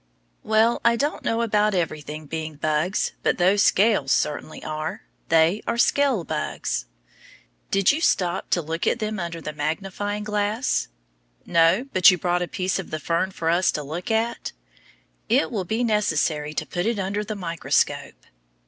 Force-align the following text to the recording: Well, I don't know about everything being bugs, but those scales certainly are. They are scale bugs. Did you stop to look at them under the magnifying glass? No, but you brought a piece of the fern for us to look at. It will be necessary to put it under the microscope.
Well, 0.41 0.81
I 0.83 0.95
don't 0.95 1.23
know 1.23 1.43
about 1.43 1.75
everything 1.75 2.25
being 2.25 2.55
bugs, 2.55 3.11
but 3.21 3.37
those 3.37 3.61
scales 3.61 4.11
certainly 4.11 4.63
are. 4.63 5.03
They 5.29 5.61
are 5.67 5.77
scale 5.77 6.23
bugs. 6.23 6.87
Did 7.69 7.91
you 7.91 8.01
stop 8.01 8.49
to 8.49 8.63
look 8.63 8.87
at 8.87 8.97
them 8.97 9.19
under 9.19 9.41
the 9.41 9.53
magnifying 9.53 10.23
glass? 10.23 10.87
No, 11.45 11.85
but 11.93 12.09
you 12.09 12.17
brought 12.17 12.41
a 12.41 12.47
piece 12.47 12.79
of 12.79 12.89
the 12.89 12.99
fern 12.99 13.29
for 13.29 13.47
us 13.51 13.71
to 13.73 13.83
look 13.83 14.09
at. 14.09 14.53
It 15.29 15.51
will 15.51 15.65
be 15.65 15.83
necessary 15.83 16.55
to 16.55 16.65
put 16.65 16.87
it 16.87 16.97
under 16.97 17.23
the 17.23 17.35
microscope. 17.35 18.23